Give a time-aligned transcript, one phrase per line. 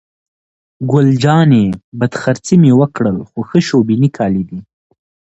[0.91, 1.65] ګل جانې:
[1.99, 4.59] بد خرڅي مې وکړل، خو ښه شبني کالي دي.